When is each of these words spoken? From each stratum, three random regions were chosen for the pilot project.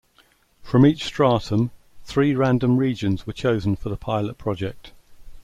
From 0.63 0.83
each 0.83 1.03
stratum, 1.03 1.69
three 2.05 2.33
random 2.33 2.77
regions 2.77 3.27
were 3.27 3.33
chosen 3.33 3.75
for 3.75 3.89
the 3.89 3.97
pilot 3.97 4.39
project. 4.39 4.93